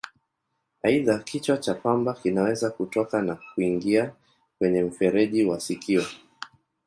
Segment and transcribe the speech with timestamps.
[0.83, 4.13] Aidha, kichwa cha pamba kinaweza kutoka na kuingia
[4.59, 6.03] kwenye mfereji wa sikio.